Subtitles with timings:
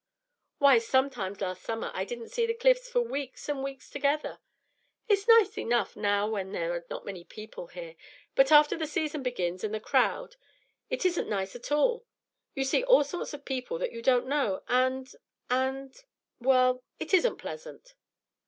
[0.57, 4.39] Why, sometimes last summer I didn't see the Cliffs for weeks and weeks together.
[5.07, 7.95] It's nice enough now when there are not many people here;
[8.33, 10.37] but after the season begins and the crowd,
[10.89, 12.07] it isn't nice at all.
[12.55, 15.07] You see all sorts of people that you don't know, and
[15.51, 15.95] and
[16.39, 17.93] well it isn't pleasant."